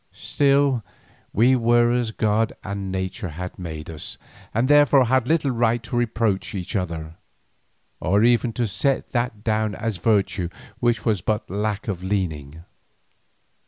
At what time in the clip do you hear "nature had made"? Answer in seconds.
2.91-3.87